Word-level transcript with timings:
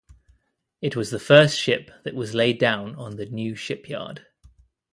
It 0.81 0.95
was 0.95 1.11
the 1.11 1.19
first 1.19 1.59
ship 1.59 1.91
that 2.05 2.15
was 2.15 2.33
laid 2.33 2.57
down 2.57 2.95
on 2.95 3.17
the 3.17 3.27
new 3.27 3.55
shipyard. 3.55 4.25